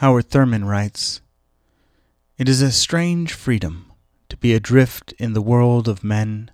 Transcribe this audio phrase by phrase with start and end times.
[0.00, 1.20] Howard Thurman writes
[2.38, 3.92] It is a strange freedom
[4.30, 6.50] to be adrift in the world of men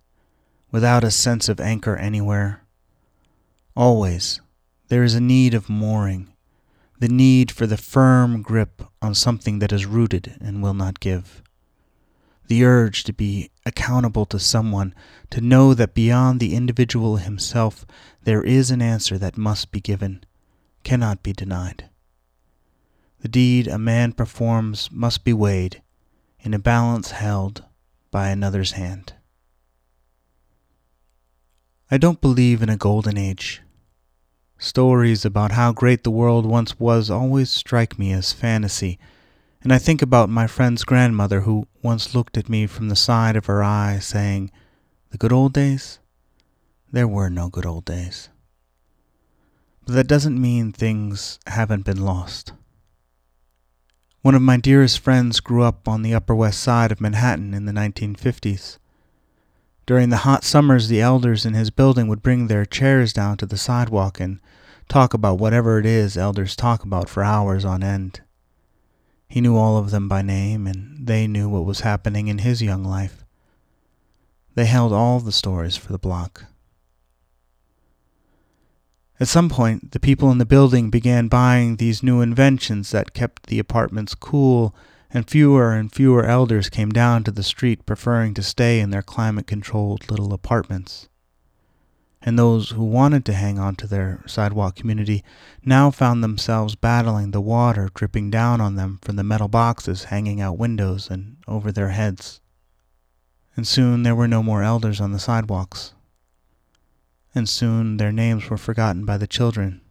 [0.72, 2.64] without a sense of anchor anywhere.
[3.76, 4.40] Always
[4.88, 6.32] there is a need of mooring,
[6.98, 11.40] the need for the firm grip on something that is rooted and will not give.
[12.48, 14.92] The urge to be accountable to someone,
[15.30, 17.86] to know that beyond the individual himself
[18.24, 20.24] there is an answer that must be given,
[20.82, 21.90] cannot be denied.
[23.26, 25.82] The deed a man performs must be weighed
[26.38, 27.64] in a balance held
[28.12, 29.14] by another's hand.
[31.90, 33.62] I don't believe in a golden age.
[34.58, 38.96] Stories about how great the world once was always strike me as fantasy,
[39.60, 43.34] and I think about my friend's grandmother who once looked at me from the side
[43.34, 44.52] of her eye, saying,
[45.10, 45.98] The good old days?
[46.92, 48.28] There were no good old days.
[49.84, 52.52] But that doesn't mean things haven't been lost.
[54.26, 57.64] One of my dearest friends grew up on the Upper West Side of Manhattan in
[57.64, 58.78] the 1950s.
[59.86, 63.46] During the hot summers, the elders in his building would bring their chairs down to
[63.46, 64.40] the sidewalk and
[64.88, 68.20] talk about whatever it is elders talk about for hours on end.
[69.28, 72.60] He knew all of them by name, and they knew what was happening in his
[72.60, 73.24] young life.
[74.56, 76.46] They held all the stories for the block.
[79.18, 83.46] At some point, the people in the building began buying these new inventions that kept
[83.46, 84.74] the apartments cool,
[85.10, 89.02] and fewer and fewer elders came down to the street preferring to stay in their
[89.02, 91.08] climate controlled little apartments.
[92.20, 95.24] And those who wanted to hang on to their sidewalk community
[95.64, 100.42] now found themselves battling the water dripping down on them from the metal boxes hanging
[100.42, 102.40] out windows and over their heads.
[103.54, 105.94] And soon there were no more elders on the sidewalks
[107.36, 109.82] and soon their names were forgotten by the children.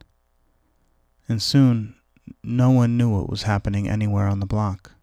[1.30, 1.94] And soon
[2.44, 4.94] no one knew what was happening anywhere on the block.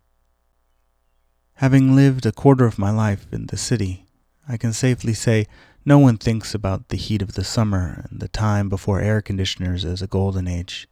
[1.54, 4.06] Having lived a quarter of my life in the city,
[4.48, 5.46] I can safely say
[5.84, 9.84] no one thinks about the heat of the summer and the time before air conditioners
[9.84, 10.88] as a golden age.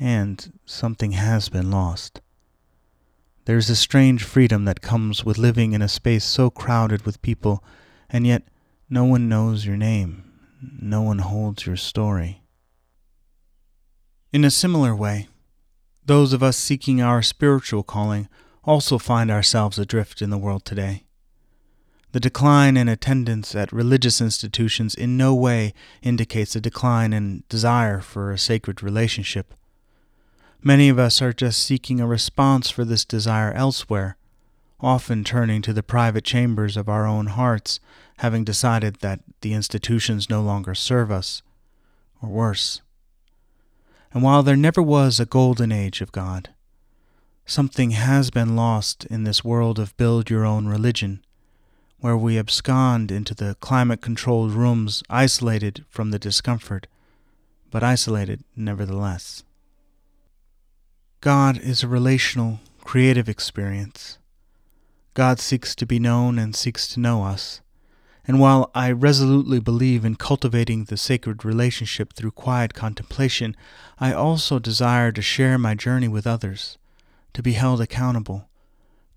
[0.00, 2.20] And something has been lost.
[3.44, 7.22] There is a strange freedom that comes with living in a space so crowded with
[7.22, 7.62] people,
[8.08, 8.42] and yet
[8.90, 10.24] no one knows your name.
[10.60, 12.42] No one holds your story.
[14.32, 15.28] In a similar way,
[16.04, 18.28] those of us seeking our spiritual calling
[18.64, 21.04] also find ourselves adrift in the world today.
[22.12, 25.72] The decline in attendance at religious institutions in no way
[26.02, 29.54] indicates a decline in desire for a sacred relationship.
[30.62, 34.16] Many of us are just seeking a response for this desire elsewhere,
[34.82, 37.80] often turning to the private chambers of our own hearts
[38.18, 41.42] having decided that the institutions no longer serve us,
[42.22, 42.82] or worse.
[44.12, 46.50] And while there never was a golden age of God,
[47.46, 51.24] something has been lost in this world of build your own religion,
[52.00, 56.86] where we abscond into the climate controlled rooms isolated from the discomfort,
[57.70, 59.44] but isolated nevertheless.
[61.22, 64.18] God is a relational, creative experience.
[65.14, 67.60] God seeks to be known and seeks to know us.
[68.26, 73.56] And while I resolutely believe in cultivating the sacred relationship through quiet contemplation,
[73.98, 76.78] I also desire to share my journey with others,
[77.32, 78.48] to be held accountable,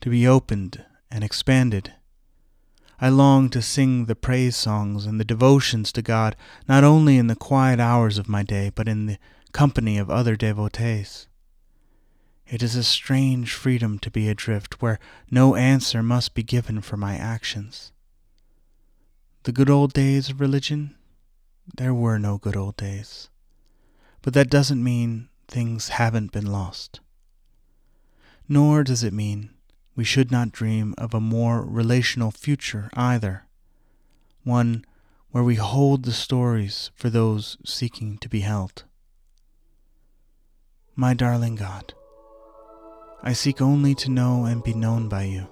[0.02, 1.94] to be opened and expanded.
[3.00, 6.36] I long to sing the praise songs and the devotions to God
[6.68, 9.18] not only in the quiet hours of my day, but in the
[9.52, 11.28] company of other devotees.
[12.54, 15.00] It is a strange freedom to be adrift where
[15.32, 17.92] no answer must be given for my actions.
[19.42, 20.94] The good old days of religion?
[21.78, 23.32] There were no good old days.
[24.22, 27.00] But that doesn't mean things haven't been lost.
[28.48, 29.50] Nor does it mean
[29.96, 33.48] we should not dream of a more relational future either,
[34.44, 34.86] one
[35.32, 38.84] where we hold the stories for those seeking to be held.
[40.96, 41.96] My darling God,
[43.26, 45.48] I seek only to know and be known by you.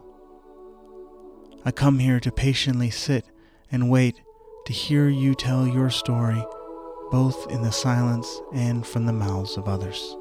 [1.64, 3.26] I come here to patiently sit
[3.72, 4.22] and wait
[4.66, 6.44] to hear you tell your story,
[7.12, 10.18] both in the silence and from the mouths of others.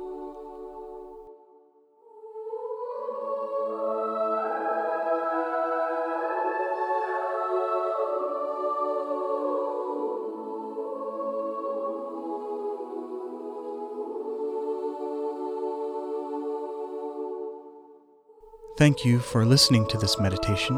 [18.81, 20.77] Thank you for listening to this meditation.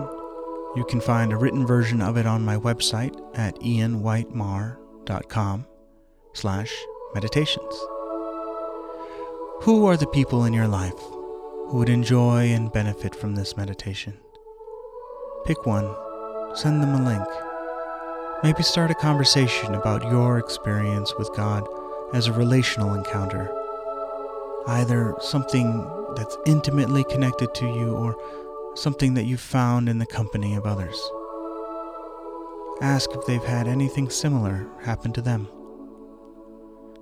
[0.75, 5.67] You can find a written version of it on my website at ianwhitemar.com
[6.33, 6.75] slash
[7.15, 7.75] meditations.
[9.61, 14.19] Who are the people in your life who would enjoy and benefit from this meditation?
[15.47, 15.95] Pick one,
[16.57, 17.29] send them a link.
[18.43, 21.69] Maybe start a conversation about your experience with God
[22.13, 23.62] as a relational encounter.
[24.67, 25.87] Either something
[26.17, 28.17] that's intimately connected to you or
[28.77, 30.99] something that you found in the company of others.
[32.81, 35.49] Ask if they've had anything similar happen to them.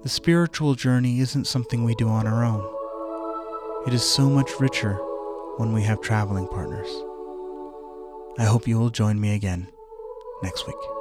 [0.02, 3.86] The spiritual journey isn't something we do on our own.
[3.86, 4.94] It is so much richer
[5.56, 6.88] when we have traveling partners.
[8.38, 9.68] I hope you will join me again
[10.42, 10.99] next week.